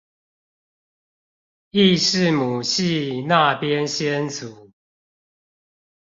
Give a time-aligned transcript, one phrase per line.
[1.69, 4.71] 亦是母系那邊先祖